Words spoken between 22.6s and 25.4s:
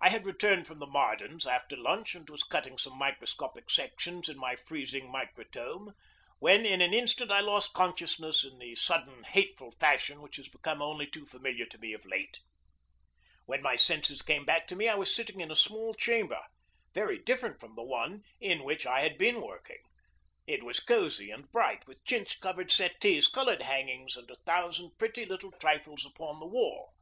settees, colored hangings, and a thousand pretty